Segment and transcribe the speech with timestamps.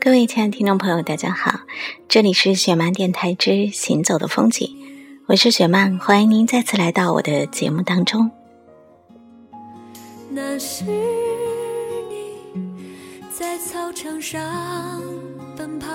[0.00, 1.60] 各位亲爱的听众朋友，大家好，
[2.08, 4.76] 这里是雪漫电台之行走的风景，
[5.26, 8.30] 我是雪漫，欢迎您再次来到我的节目当中。
[10.30, 10.84] 那是
[12.08, 12.34] 你
[13.30, 15.00] 在操场上
[15.56, 15.86] 奔跑，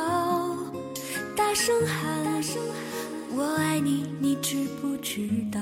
[1.36, 2.42] 大声喊
[3.36, 5.60] “我爱你”，你知不知道？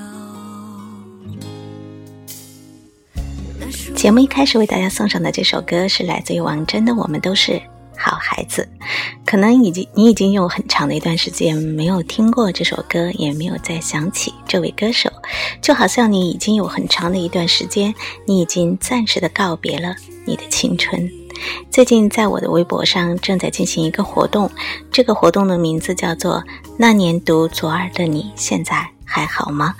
[4.02, 7.62] 节目一开始为大家送上的这首歌是来自于王铮的《我们都是
[7.96, 8.68] 好孩子》。
[9.24, 15.08] 可能已经你已经有很长的一段时间没有听过这首歌，也没有再想起这位歌手，
[15.60, 17.94] 就好像你已经有很长的一段时间，
[18.26, 19.94] 你已经暂时的告别了
[20.24, 21.08] 你的青春。
[21.70, 24.50] 最近在我的微博上正在进行一个活动，
[24.90, 26.42] 这个活动的名字叫做
[26.76, 29.76] “那年读左耳的你现在还好吗？”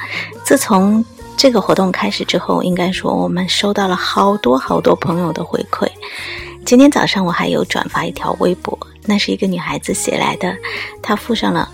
[0.47, 1.05] 自从
[1.37, 5.89] 这个活动开始之后，应该说我们收到了好多好多朋友的回馈。
[6.65, 10.55] 今天早上我还有转发一条微博，那是一个女孩子写来的，
[11.03, 11.69] 她附上了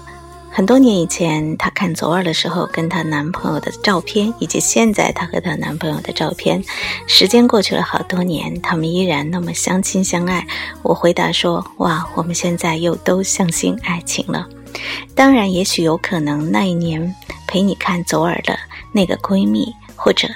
[0.50, 6.64] 很多年以前她看左耳的时候跟她男朋友的照片，以及现在她和她男朋友的照片。
[7.06, 10.46] 时间过去了好多年，他们依然那么相亲相爱。
[10.82, 14.48] 我回答说：哇，我们现在又都相信爱情了。
[15.14, 17.14] 当然，也许有可能那一年
[17.46, 18.58] 陪你看左耳的。
[18.90, 20.26] 那个闺蜜或者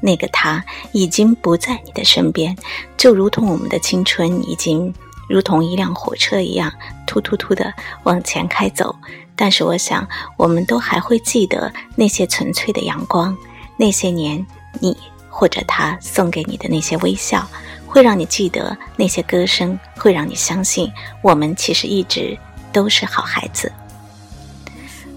[0.00, 2.56] 那个他已经不在你的身边，
[2.96, 4.92] 就如同我们的青春已经
[5.28, 6.72] 如同一辆火车一样
[7.06, 7.72] 突突突的
[8.04, 8.96] 往前开走。
[9.36, 10.08] 但是我想，
[10.38, 13.36] 我们都还会记得那些纯粹的阳光，
[13.76, 14.44] 那些年
[14.80, 14.96] 你
[15.28, 17.46] 或者他送给你的那些微笑，
[17.86, 20.90] 会让你记得那些歌声，会让你相信
[21.22, 22.36] 我们其实一直
[22.78, 23.72] 都是好孩子。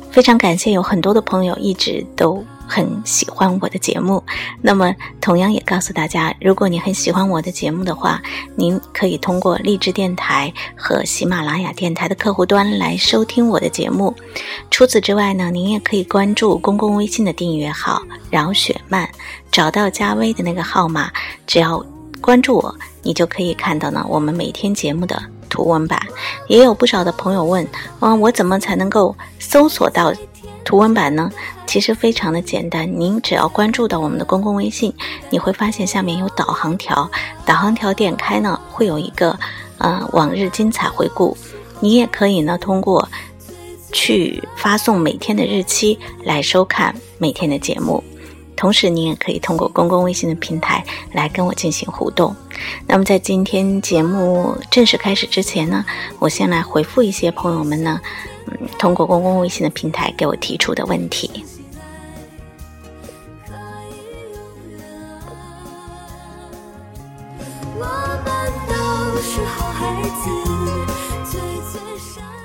[0.10, 2.44] 非常感谢有很多的朋友一直都。
[2.74, 4.24] 很喜欢我的节目，
[4.62, 8.22] 那么同样也告诉大家，如果你很喜欢我的节目的话，
[8.56, 14.16] 您可以通过荔枝电台和喜马拉雅电台的客户端来收听我的节目。
[14.70, 18.02] 除此之外呢，您也可以关注公共微信的订阅号
[18.32, 19.10] “饶雪漫”，
[19.52, 21.12] 找到加微的那个号码，
[21.46, 21.86] 只要
[22.22, 22.74] 关注我，
[23.04, 25.22] 你就可以看到呢我们每天节目的
[25.52, 26.02] 图文版。
[26.48, 27.68] 也有不少的朋友问，
[28.00, 30.12] 啊，我怎么才能够搜索到？
[30.64, 31.30] 图文版呢，
[31.66, 32.88] 其实非常的简单。
[32.88, 34.94] 您只要关注到我们的公共微信，
[35.32, 37.10] 你会发现下面有导航条，
[37.44, 39.38] 导航条点开呢，会有一个
[39.80, 41.36] 呃往日精彩回顾。
[41.80, 43.10] 你也可以呢通过
[43.92, 48.02] 去发送每天的日期来收看每天的节目。
[48.56, 52.34] 同时，你也可以通过公共微信的平台来跟我进行互动。
[52.88, 55.86] 那么，在今天节目正式开始之前呢，
[56.20, 58.00] 我先来回复一些朋友们呢。
[58.04, 61.46] 嗯通过公共微信的平台给我提出的问题。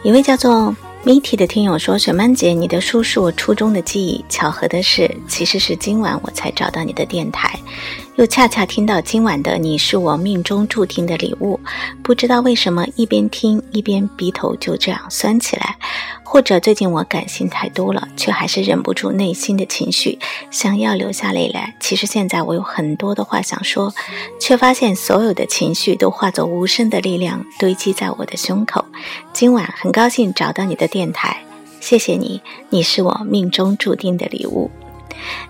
[0.04, 4.24] 一位叫做 Mitty 的听友说：“雪曼姐，你的书是我初中的记忆。
[4.28, 7.58] 巧合的是，其实是今晚我才找到你的电台。”
[8.16, 11.60] 又恰恰听到今晚的你是我命中注定的礼物，
[12.02, 15.76] 不知道为什么一边听一边鼻头就这样酸起来，
[16.22, 20.18] 或者最近我感性太多了，却还是忍不住内心的情绪，
[20.50, 21.76] 想要流下泪来。
[21.78, 23.92] 其实现在我有很多的话想说，
[24.40, 28.82] 却发现所有的情绪都化作无声的力量堆积在我的胸口。
[29.34, 31.44] 今晚很高兴找到你的电台，
[31.80, 32.40] 谢谢你，
[32.70, 34.70] 你是我命中注定的礼物。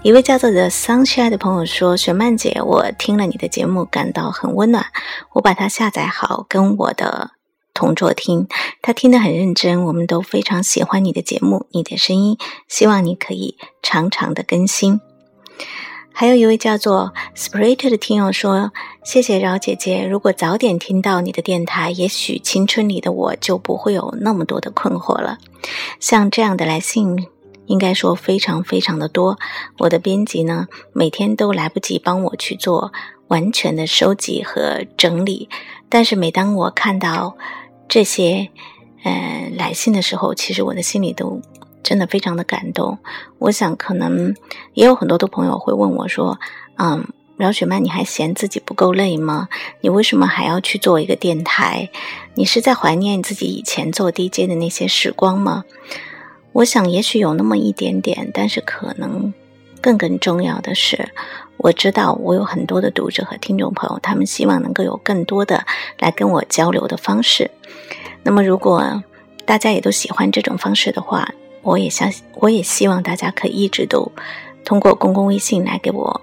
[0.03, 4.87] 一位叫做 The Sunshine 的朋友说：“雪曼姐，我听了你的节目，感到很温暖。
[5.33, 7.33] 我把它下载好，跟我的
[7.75, 8.47] 同桌听，
[8.83, 9.85] 他听得很认真。
[9.85, 12.39] 我们都非常喜欢你的节目，你的声音，
[12.69, 15.01] 希望你可以常常的更新。”
[16.19, 18.73] 还有一位叫做 Spirit 的听友说
[19.05, 25.37] ：“谢谢饶姐姐，如果早点听到你的电台，也许青春里的我就不会有那么多的困惑了。
[26.01, 27.27] 像这样的来信。”
[27.67, 29.39] 应该说非常非常的多，
[29.79, 32.93] 我的编辑呢每天都来不及帮我去做
[33.29, 35.49] 完全的收集和整理，
[35.89, 37.37] 但是每当我看到
[37.89, 38.51] 这些
[39.05, 41.41] 呃来信的时候，其实我的心里都
[41.83, 42.99] 真的非常的感动。
[43.39, 44.35] 我想可能
[44.75, 46.39] 也有很多的朋友会问我说
[46.79, 47.07] ：“嗯，
[47.37, 49.49] 饶雪曼，你还嫌自己不够累吗？
[49.81, 51.91] 你为什么还要去做一个电台？
[52.35, 55.65] 你是在怀念自己以前做 DJ 的那些时光吗？”
[56.57, 59.35] 我想，也许有那么一点点，但是可能
[59.83, 61.11] 更更重要的是，
[61.59, 65.67] 我知道我有很多的读者和听众朋友，他们希望能够有更多的
[65.99, 67.51] 来跟我交流的方式。
[68.23, 69.03] 那么，如果
[69.45, 71.31] 大家也都喜欢这种方式的话，
[71.61, 74.11] 我也相信，我也希望大家可以一直都
[74.65, 76.23] 通过公共微信来给我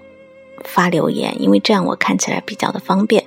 [0.64, 3.24] 发留言，因为这样我看起来比较的方便。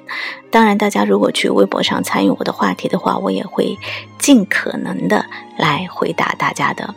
[0.50, 3.78] 当然，大家如果去微博上参与我的话题的话，我也会
[4.18, 5.25] 尽可能的
[5.57, 6.95] 来回答大家的。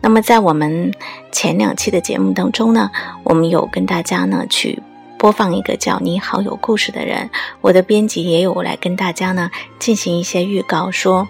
[0.00, 0.92] 那么，在我们
[1.32, 2.90] 前两期的节目当中呢，
[3.22, 4.82] 我们有跟大家呢去
[5.18, 7.30] 播放一个叫“你好有故事”的人，
[7.62, 11.26] 我的编辑也有来跟大家呢进行一些预告，说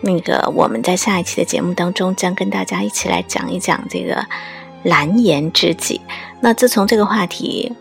[0.00, 4.26] 那个我们在下一期的节目当中将跟大家一起来讲一讲这个
[4.82, 6.00] 蓝颜知己。
[6.40, 7.72] 那自从这个话题，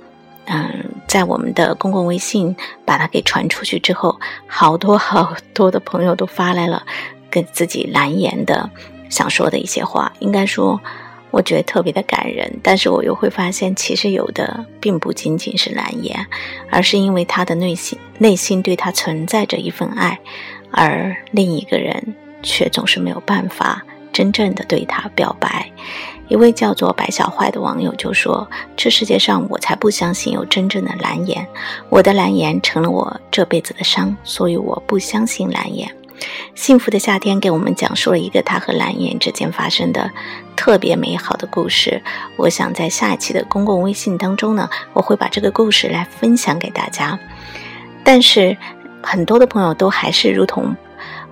[0.45, 2.55] 嗯，在我们的公共微信
[2.85, 6.83] 把它给传出去之后，好多 好多的朋友都发来了
[7.29, 8.69] 跟自己蓝颜的。
[9.09, 10.81] 想说的一些话，应该说，
[11.31, 12.59] 我觉得特别的感人。
[12.61, 16.27] 但是我又会发现，其实有的并不仅仅是蓝颜，
[16.69, 20.19] 而是因为他的内心内心对他存在着一份爱，
[20.71, 23.81] 而另一个人却总是没有办法
[24.11, 25.71] 真正的对他表白。
[26.27, 31.47] 一位叫做白小坏的网友就说：“这世界上我才不相信有真正的蓝颜，
[31.89, 35.89] 我的蓝颜成了我这辈子的伤，所以我不相信蓝颜。”
[36.55, 40.09] 幸福的夏天给我们讲述了一个他和蓝颜之间发生的
[40.55, 42.01] 特别美好的故事。
[42.37, 47.17] 我想在下一期的公共微信当中呢，我会把这个故事来分享给大家。
[48.03, 48.57] 但是
[49.01, 50.75] 很多的朋友都还是如同。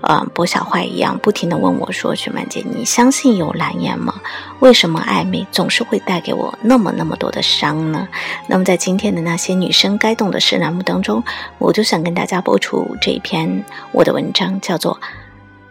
[0.08, 4.14] 呃，博小坏一样，不停的问我说：“雪曼姐，你相信有蓝颜吗？
[4.60, 8.08] 为什么暧昧总是会带给我那么那么多的伤呢？”
[8.48, 11.24] 那么在今天的那些女生该懂的事栏目当中，
[11.58, 14.94] 我就想跟大家播出这一篇我的文章，叫做《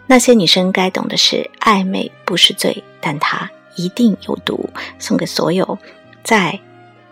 [0.08, 4.68] 那些女生该懂的事》，暧昧不是罪，但它一定有毒。
[4.98, 5.78] 送给所有
[6.24, 6.58] 在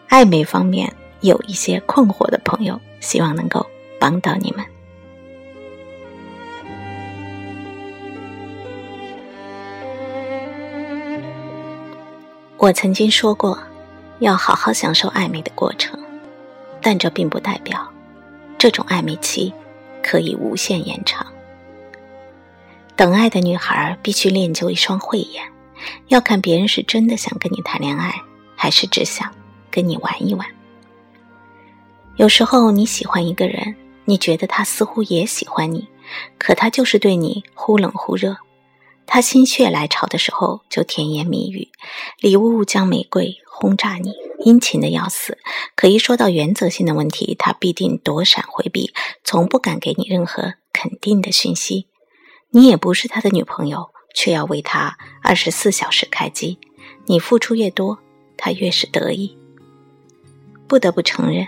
[0.09, 3.65] 暧昧方面有一些困惑的朋友，希望能够
[4.01, 4.72] 帮到你们。
[12.63, 13.59] 我曾经说过，
[14.21, 15.99] 要好好享受暧昧的过程，
[16.81, 17.85] 但这并不代表
[18.57, 19.53] 这种暧昧期
[20.01, 21.27] 可以无限延长。
[22.95, 25.43] 等爱的女孩必须练就一双慧眼，
[26.07, 28.15] 要看别人是真的想跟你谈恋爱，
[28.55, 29.29] 还是只想
[29.69, 30.47] 跟你玩一玩。
[32.15, 33.75] 有时候你喜欢一个人，
[34.05, 35.89] 你觉得他似乎也喜欢你，
[36.39, 38.37] 可他就是对你忽冷忽热。
[39.15, 41.69] 他心血来潮的时候就甜言蜜语，
[42.19, 45.37] 礼物将玫瑰轰炸你，殷勤的要死。
[45.77, 51.89] 可一说到原则性的问题，他必定躲闪回避，从不敢给你任何肯定的讯息。
[52.53, 56.59] 你也不是他的女朋友，却要为他二十四小时开机。
[57.05, 57.99] 你付出越多，
[58.39, 59.37] 他越是得意。
[60.67, 61.47] 不得不承认，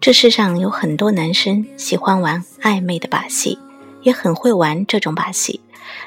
[0.00, 3.58] 这世上有很多男生喜欢玩暧昧的把戏，
[4.02, 5.60] 也很会玩这种把戏。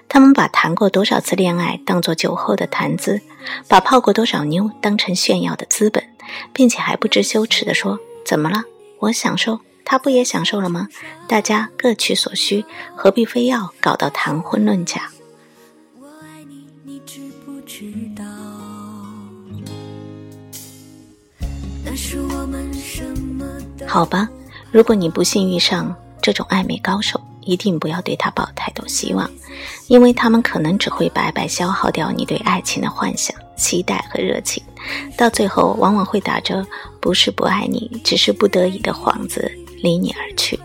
[0.07, 3.21] 他们把谈过多少次恋爱当做酒后的谈资，
[3.67, 6.03] 把泡过多少妞当成炫耀的资本，
[6.53, 8.63] 并且还不知羞耻地说：“怎么了？
[8.99, 10.87] 我享受，他不也享受了吗？
[11.27, 12.63] 大家各取所需，
[12.95, 15.09] 何必非要搞到谈婚论嫁？”
[23.85, 24.29] 好吧，
[24.71, 27.19] 如果你不幸遇上这种暧昧高手。
[27.45, 29.29] 一定不要对他抱太多希望，
[29.87, 34.61] 因为他们可能只会白白消耗掉你对爱情的幻想、期待和热情，
[35.17, 36.65] 到最后往往会打着
[36.99, 39.51] 不是不爱你，只是不得已的幌子
[39.81, 40.59] 离你而去。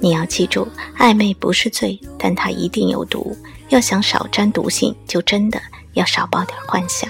[0.00, 3.36] 你要记住，暧昧不是罪，但它一定有毒。
[3.70, 5.60] 要想少沾毒性，就真的
[5.94, 7.08] 要少抱点幻想。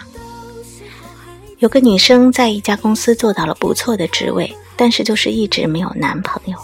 [1.59, 4.55] 有个女生在一家公司做到了不错的职位。
[4.77, 6.59] 但是就是一直没有男朋友，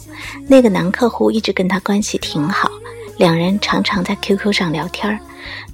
[0.48, 2.70] 那个男客户一直跟她关系挺好，
[3.16, 5.18] 两人常常在 QQ 上聊天儿，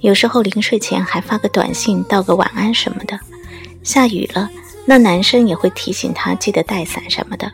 [0.01, 3.19] 有时候临睡前还发个短信道个晚安什么的。
[3.83, 4.49] 下雨了，
[4.85, 7.51] 那男生也会提醒她记得带伞什么的。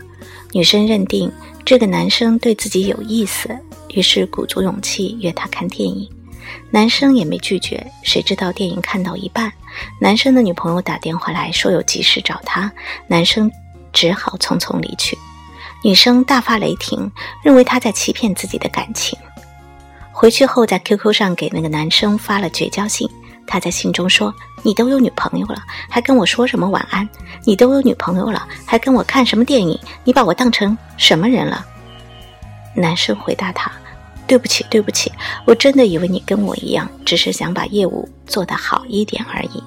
[0.52, 1.32] 女生认定
[1.66, 3.50] 这个男生对自己有意思，
[3.94, 6.08] 于是鼓足勇气约他看电影，
[6.70, 7.86] 男生也没拒绝。
[8.04, 9.52] 谁知道电影看到一半，
[10.00, 12.72] 男生的女朋友打电话来说有急事找他，
[13.08, 13.50] 男生。
[13.94, 15.18] 只好匆匆离去，
[15.84, 17.12] 女生大发雷霆，
[17.44, 19.18] 认为他在欺骗自己的感情。
[20.12, 23.10] 回去后，在 QQ 上给那个男生发了绝交信。
[23.46, 24.34] 他在信中说
[24.64, 27.08] ：“你都有女朋友了，还跟我说什么晚安？
[27.44, 29.78] 你都有女朋友了，还跟我看什么电影？
[30.06, 31.66] 你把我当成什么人了？”
[32.74, 33.70] 男生回答他
[34.26, 35.12] ：“对不起，对不起，
[35.46, 39.62] 我真的以为你跟我一样，只是想把业务做得好一点而已。”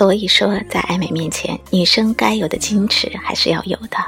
[0.00, 3.98] 所以说，在爱美面前，女生该有的矜持还是要有的，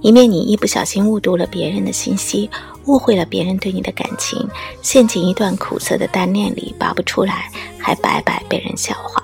[0.00, 2.48] 以免你一不小心误读了别人的信息，
[2.86, 4.48] 误会了别人对你的感情，
[4.80, 9.22] 陷进一段苦涩的单恋里拔不出来，还白白被人笑话。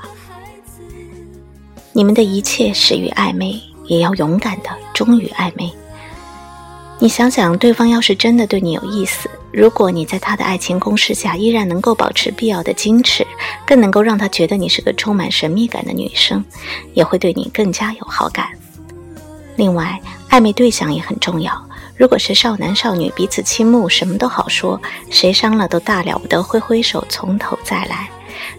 [1.95, 5.73] 你们的一切始于暧昧，也要勇敢的忠于暧昧。
[6.99, 9.27] 你想想，对方要是真的对你有意思。
[9.53, 13.27] 如果你在他的爱情攻势下依然能够保持必要的矜持，
[13.67, 16.45] 更能够让他觉得你是个充满神秘感的女生，
[16.95, 18.47] 也会对你更加有好感。
[19.57, 21.53] 另外，暧昧对象也很重要。
[21.97, 24.81] 如果是少男少女彼此倾慕，什么都好说，
[25.11, 28.09] 谁伤了都大了不得，挥挥手从头再来。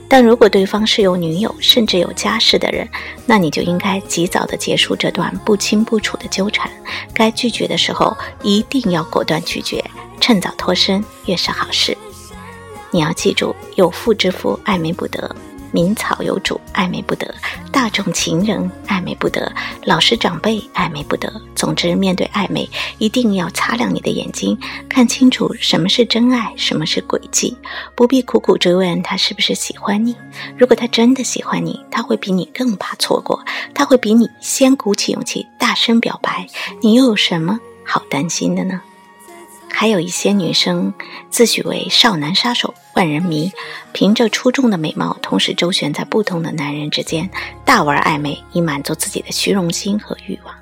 [0.08, 2.88] 但如果对方是有女友甚至有家室的人，
[3.26, 6.70] 那你就应该及早的结束这段不清不楚的纠缠。
[7.14, 9.84] 该拒绝的时候一定要果断拒绝。
[10.22, 11.98] 趁早脱身越是好事。
[12.92, 15.34] 你要记住，有妇之夫爱美不得，
[15.72, 17.34] 民草有主爱美不得，
[17.72, 19.52] 大众情人爱美不得，
[19.86, 21.42] 老师长辈爱美不得。
[21.56, 24.58] 总之，面对暧昧，一定要擦亮你的眼睛，
[24.90, 27.58] 看清楚什么是真爱，什么是诡计。
[27.96, 30.14] 不必苦苦追问他是不是喜欢你。
[30.58, 33.42] 如果他真的喜欢你，他会比你更怕错过，
[33.74, 36.46] 他会比你先鼓起勇气大声表白。
[36.82, 38.82] 你又有什么好担心的呢？
[39.74, 40.94] 还有一些女生
[41.30, 43.52] 自诩为少男杀手、万人迷，
[43.94, 47.30] 凭着出众的美貌，同时周旋在不同的男人之间，
[47.66, 50.56] 大玩暧昧，以满足自己的虚荣心和欲望。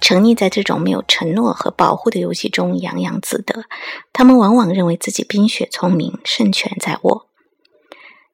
[0.00, 3.64] 沉溺在这种没有承诺和保护的游戏中，洋洋自得。
[4.12, 7.26] 他们往往认为自己冰雪聪明，胜券在握，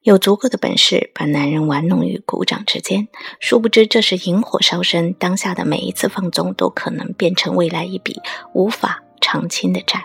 [0.02, 3.08] 有足够的本事把男人玩弄于股掌之间。
[3.40, 5.12] 殊不知，这是引火烧身。
[5.14, 8.20] 当下的每一次放纵，都可能变成未来一笔
[8.52, 9.02] 无法。
[9.26, 10.04] 偿清的债。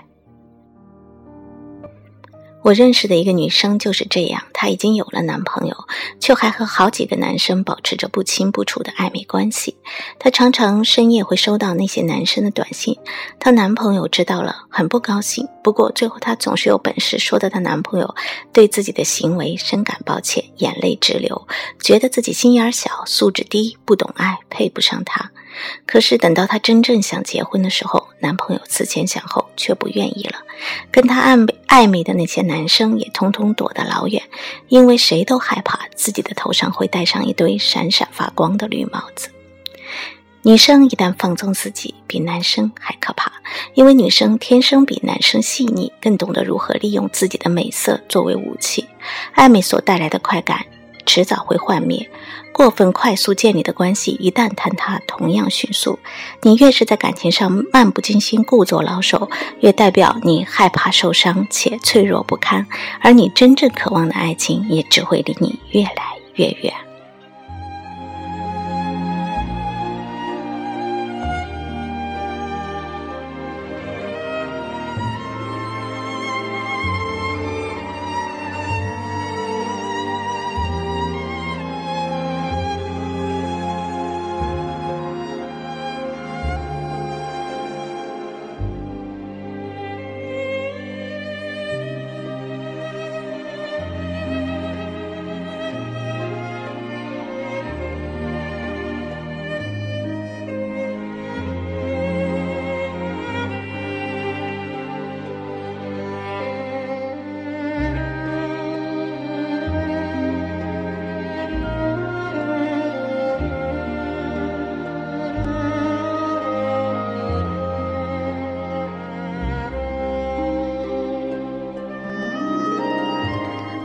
[2.63, 5.75] 我认识的一个女生就是这样，她已经有了男朋友，
[6.19, 9.75] 却还和好几个男生保持着不清不楚的暧昧关系。
[10.19, 12.95] 她常常深夜会收到那些男生的短信，
[13.39, 15.47] 她男朋友知道了很不高兴。
[15.63, 18.15] 不过最后她总是有本事说的，她男朋友
[18.53, 21.47] 对自己的行为深感抱歉，眼泪直流，
[21.79, 25.31] 觉得自己心眼小，素质低，不懂爱，配不上他。
[25.85, 30.39] 可是等到她真正想结婚的时候，男朋友思前想后，却不愿意了。
[30.91, 34.23] 跟她暧昧暧昧的那些男生也通通躲得老远，
[34.67, 39.29] 因为谁都害怕自己的头上会戴上一堆闪闪发光的绿帽子。
[40.43, 43.31] 女生一旦放纵自己，比男生还可怕，
[43.75, 48.87] 因为女生天生比男生细腻，更懂得如何利用自己的美色作为武器。
[49.35, 50.65] 暧昧所带来的快感。
[51.03, 52.09] 迟早会幻灭，
[52.53, 55.97] 过分快速建立的关系一旦坍塌，同样迅速。
[56.41, 59.29] 你越是在感情上漫不经心、故作老手，
[59.61, 62.67] 越代表你害怕受伤且脆弱不堪，
[62.99, 66.90] 而你真正渴望的爱情也只会离你越来越远。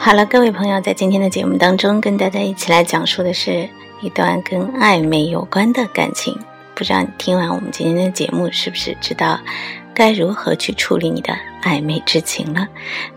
[0.07, 3.69] 好了，各位朋友，在今天的节目当中，跟大家一起来讲述的是
[4.01, 6.39] 一段跟暧昧有关的感情。
[6.77, 9.37] 不知道你听完我们今天的节目，是不是知道
[9.93, 12.69] 该如何去处理你的暧昧之情了？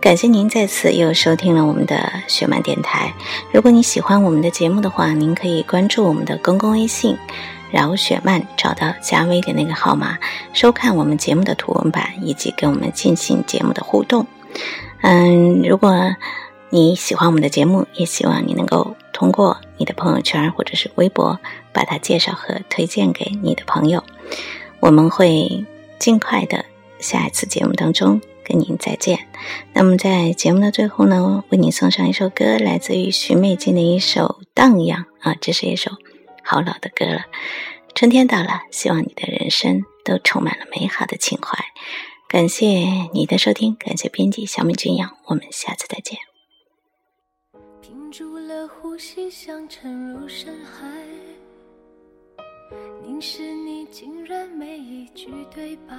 [0.02, 3.14] 感谢您再次又收听了我们的雪漫电台。
[3.52, 7.16] 如果你喜欢我们的节目的话，您可以关注我们的公共微信
[7.70, 10.18] “饶雪漫”，找到加微的那个号码，
[10.54, 14.26] 收看我们节目的图文版，以及跟我们进行节目的互动。
[15.02, 15.94] 嗯，如果
[16.72, 21.40] 你喜欢我们的节目，也希望你能够通过你的朋友圈或者是微博，
[21.74, 24.04] 把它介绍和推荐给你的朋友。
[24.80, 25.66] 我们会
[25.98, 26.64] 尽快的
[27.00, 29.28] 下一次节目当中跟您再见。
[29.74, 35.92] 那么在节目的最后呢，为你送上一首歌，来自于徐美静的一首《荡漾》啊，这是一首
[36.44, 37.22] 好老的歌了。
[37.96, 41.58] 春天到了，希望你的人生都充满了美好的情怀。
[42.28, 46.29] 感谢你的收听，感谢编辑小美君阳，我们下次再见。
[49.00, 50.86] 吸，像沉入深海。
[53.02, 55.96] 凝视你，竟然没一句对白。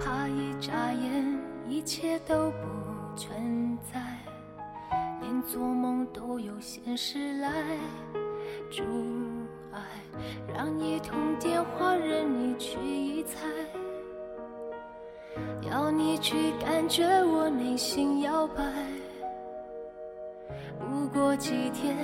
[0.00, 1.38] 怕一眨眼，
[1.68, 4.00] 一切都不存在，
[5.20, 7.50] 连做梦都有现实来
[8.70, 8.82] 阻
[9.72, 9.82] 碍，
[10.54, 13.48] 让一通电话任你去臆猜，
[15.68, 18.62] 要你去感觉我内心摇摆。
[21.36, 21.94] 几天，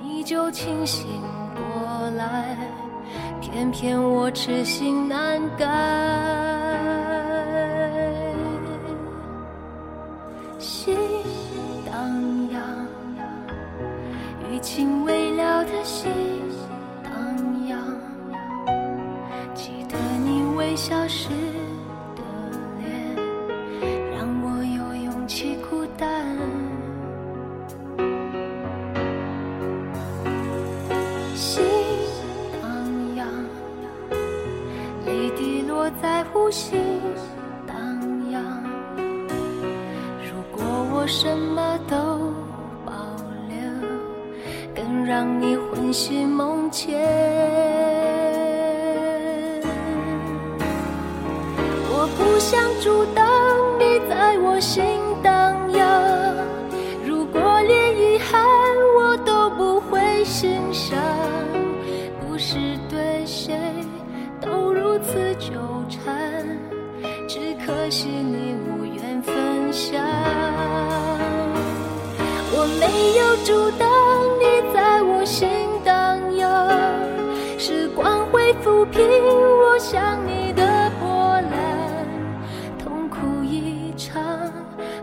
[0.00, 1.06] 你就清醒
[1.54, 2.56] 过来，
[3.40, 7.17] 偏偏我痴心难改。
[36.02, 36.76] 在呼吸
[37.66, 37.76] 荡
[38.30, 38.42] 漾。
[40.22, 40.98] 如果我。
[41.10, 41.96] 什么都
[42.84, 42.92] 保
[43.48, 43.56] 留，
[44.76, 47.00] 更让你魂系梦牵。
[51.90, 53.26] 我不想阻挡
[53.78, 54.84] 你在我心
[68.08, 70.02] 可惜你无缘分享。
[72.50, 73.86] 我没有阻挡
[74.40, 75.46] 你在我心
[75.84, 76.70] 荡漾，
[77.58, 81.52] 时光会抚平我想你的波澜。
[82.78, 84.50] 痛苦一场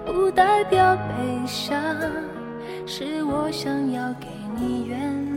[0.04, 1.78] 不代表悲伤，
[2.88, 4.26] 是我想要给
[4.58, 5.35] 你原谅。